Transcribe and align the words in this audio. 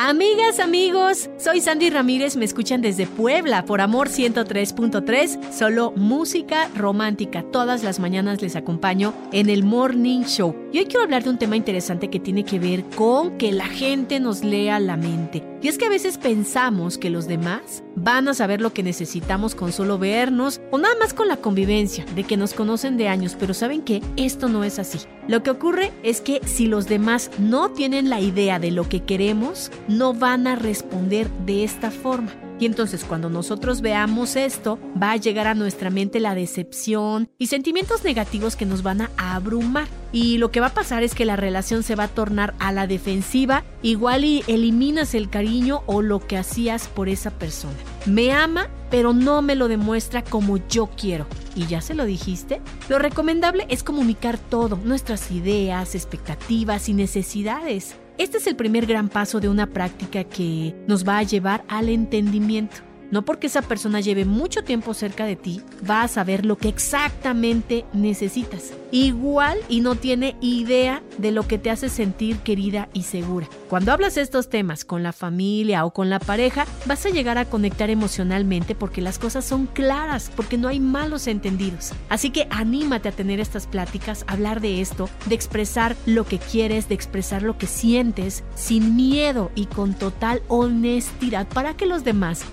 Amigas, 0.00 0.60
amigos, 0.60 1.28
soy 1.38 1.60
Sandy 1.60 1.90
Ramírez, 1.90 2.36
me 2.36 2.44
escuchan 2.44 2.80
desde 2.80 3.08
Puebla 3.08 3.64
por 3.64 3.80
Amor 3.80 4.08
103.3, 4.08 5.52
solo 5.52 5.92
música 5.96 6.68
romántica. 6.76 7.42
Todas 7.42 7.82
las 7.82 7.98
mañanas 7.98 8.40
les 8.40 8.54
acompaño 8.54 9.12
en 9.32 9.50
el 9.50 9.64
Morning 9.64 10.22
Show. 10.22 10.54
Y 10.72 10.78
hoy 10.78 10.84
quiero 10.84 11.02
hablar 11.02 11.24
de 11.24 11.30
un 11.30 11.38
tema 11.38 11.56
interesante 11.56 12.10
que 12.10 12.20
tiene 12.20 12.44
que 12.44 12.60
ver 12.60 12.84
con 12.94 13.38
que 13.38 13.50
la 13.50 13.66
gente 13.66 14.20
nos 14.20 14.44
lea 14.44 14.78
la 14.78 14.96
mente. 14.96 15.42
Y 15.60 15.66
es 15.66 15.76
que 15.76 15.86
a 15.86 15.90
veces 15.90 16.18
pensamos 16.18 16.96
que 16.98 17.10
los 17.10 17.26
demás 17.26 17.82
van 17.96 18.28
a 18.28 18.34
saber 18.34 18.60
lo 18.60 18.72
que 18.72 18.84
necesitamos 18.84 19.56
con 19.56 19.72
solo 19.72 19.98
vernos 19.98 20.60
o 20.70 20.78
nada 20.78 20.94
más 21.00 21.12
con 21.12 21.26
la 21.26 21.38
convivencia, 21.38 22.04
de 22.14 22.22
que 22.22 22.36
nos 22.36 22.54
conocen 22.54 22.96
de 22.96 23.08
años, 23.08 23.36
pero 23.38 23.54
¿saben 23.54 23.82
qué? 23.82 24.00
Esto 24.16 24.48
no 24.48 24.62
es 24.62 24.78
así. 24.78 25.00
Lo 25.26 25.42
que 25.42 25.50
ocurre 25.50 25.92
es 26.02 26.20
que 26.20 26.40
si 26.46 26.66
los 26.66 26.86
demás 26.86 27.30
no 27.38 27.72
tienen 27.72 28.08
la 28.08 28.20
idea 28.20 28.58
de 28.58 28.70
lo 28.70 28.88
que 28.88 29.02
queremos, 29.02 29.72
no 29.88 30.14
van 30.14 30.46
a 30.46 30.56
responder 30.56 31.28
de 31.46 31.64
esta 31.64 31.90
forma. 31.90 32.30
Y 32.60 32.66
entonces 32.66 33.04
cuando 33.04 33.30
nosotros 33.30 33.80
veamos 33.80 34.34
esto, 34.34 34.78
va 35.00 35.12
a 35.12 35.16
llegar 35.16 35.46
a 35.46 35.54
nuestra 35.54 35.90
mente 35.90 36.18
la 36.18 36.34
decepción 36.34 37.28
y 37.38 37.46
sentimientos 37.46 38.02
negativos 38.02 38.56
que 38.56 38.66
nos 38.66 38.82
van 38.82 39.02
a 39.02 39.10
abrumar. 39.16 39.86
Y 40.10 40.38
lo 40.38 40.50
que 40.50 40.60
va 40.60 40.68
a 40.68 40.74
pasar 40.74 41.02
es 41.02 41.14
que 41.14 41.24
la 41.24 41.36
relación 41.36 41.82
se 41.82 41.94
va 41.94 42.04
a 42.04 42.08
tornar 42.08 42.54
a 42.58 42.72
la 42.72 42.86
defensiva, 42.86 43.62
igual 43.82 44.24
y 44.24 44.42
eliminas 44.48 45.14
el 45.14 45.30
cariño 45.30 45.82
o 45.86 46.02
lo 46.02 46.26
que 46.26 46.36
hacías 46.36 46.88
por 46.88 47.08
esa 47.08 47.30
persona. 47.30 47.76
Me 48.06 48.32
ama, 48.32 48.68
pero 48.90 49.12
no 49.12 49.40
me 49.40 49.54
lo 49.54 49.68
demuestra 49.68 50.24
como 50.24 50.56
yo 50.68 50.88
quiero. 50.88 51.26
¿Y 51.54 51.66
ya 51.66 51.80
se 51.80 51.94
lo 51.94 52.06
dijiste? 52.06 52.60
Lo 52.88 52.98
recomendable 52.98 53.66
es 53.68 53.84
comunicar 53.84 54.38
todo, 54.38 54.80
nuestras 54.82 55.30
ideas, 55.30 55.94
expectativas 55.94 56.88
y 56.88 56.94
necesidades. 56.94 57.94
Este 58.18 58.38
es 58.38 58.48
el 58.48 58.56
primer 58.56 58.84
gran 58.84 59.08
paso 59.08 59.38
de 59.38 59.48
una 59.48 59.68
práctica 59.68 60.24
que 60.24 60.74
nos 60.88 61.06
va 61.06 61.18
a 61.18 61.22
llevar 61.22 61.62
al 61.68 61.88
entendimiento. 61.88 62.87
No 63.10 63.24
porque 63.24 63.46
esa 63.46 63.62
persona 63.62 64.00
lleve 64.00 64.24
mucho 64.24 64.62
tiempo 64.62 64.92
cerca 64.92 65.24
de 65.24 65.36
ti, 65.36 65.62
va 65.88 66.02
a 66.02 66.08
saber 66.08 66.44
lo 66.44 66.56
que 66.56 66.68
exactamente 66.68 67.84
necesitas. 67.92 68.72
Igual 68.90 69.58
y 69.68 69.80
no 69.80 69.94
tiene 69.94 70.36
idea 70.40 71.02
de 71.18 71.32
lo 71.32 71.46
que 71.46 71.58
te 71.58 71.70
hace 71.70 71.88
sentir 71.88 72.38
querida 72.38 72.88
y 72.92 73.02
segura. 73.02 73.48
Cuando 73.68 73.92
hablas 73.92 74.16
estos 74.16 74.48
temas 74.48 74.84
con 74.84 75.02
la 75.02 75.12
familia 75.12 75.84
o 75.84 75.92
con 75.92 76.10
la 76.10 76.18
pareja, 76.20 76.66
vas 76.86 77.04
a 77.04 77.10
llegar 77.10 77.38
a 77.38 77.44
conectar 77.44 77.90
emocionalmente 77.90 78.74
porque 78.74 79.02
las 79.02 79.18
cosas 79.18 79.44
son 79.44 79.66
claras, 79.66 80.30
porque 80.34 80.56
no 80.56 80.68
hay 80.68 80.80
malos 80.80 81.26
entendidos. 81.26 81.92
Así 82.08 82.30
que 82.30 82.46
anímate 82.50 83.08
a 83.08 83.12
tener 83.12 83.40
estas 83.40 83.66
pláticas, 83.66 84.24
hablar 84.26 84.60
de 84.60 84.80
esto, 84.80 85.08
de 85.26 85.34
expresar 85.34 85.96
lo 86.06 86.24
que 86.24 86.38
quieres, 86.38 86.88
de 86.88 86.94
expresar 86.94 87.42
lo 87.42 87.58
que 87.58 87.66
sientes, 87.66 88.44
sin 88.54 88.96
miedo 88.96 89.50
y 89.54 89.66
con 89.66 89.94
total 89.94 90.42
honestidad 90.48 91.46
para 91.48 91.74
que 91.74 91.86
los 91.86 92.04
demás 92.04 92.44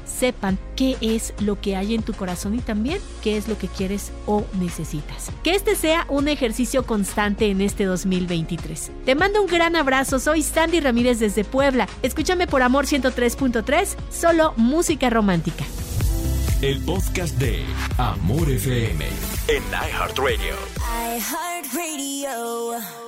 sepan 0.45 0.59
qué 0.75 0.97
es 1.01 1.33
lo 1.39 1.59
que 1.59 1.75
hay 1.75 1.95
en 1.95 2.03
tu 2.03 2.13
corazón 2.13 2.53
y 2.55 2.59
también 2.59 2.99
qué 3.23 3.37
es 3.37 3.47
lo 3.47 3.57
que 3.57 3.67
quieres 3.67 4.11
o 4.25 4.45
necesitas. 4.59 5.31
Que 5.43 5.55
este 5.55 5.75
sea 5.75 6.05
un 6.09 6.27
ejercicio 6.27 6.85
constante 6.85 7.49
en 7.49 7.61
este 7.61 7.85
2023. 7.85 8.91
Te 9.05 9.15
mando 9.15 9.41
un 9.41 9.47
gran 9.47 9.75
abrazo, 9.75 10.19
soy 10.19 10.41
Sandy 10.43 10.79
Ramírez 10.81 11.19
desde 11.19 11.43
Puebla. 11.43 11.87
Escúchame 12.01 12.47
por 12.47 12.61
Amor 12.61 12.85
103.3, 12.85 13.95
solo 14.11 14.53
música 14.57 15.09
romántica. 15.09 15.63
El 16.61 16.79
podcast 16.81 17.37
de 17.37 17.63
Amor 17.97 18.49
FM 18.49 19.05
en 19.47 19.63
iHeartRadio. 19.63 20.55
iHeartRadio. 21.17 23.04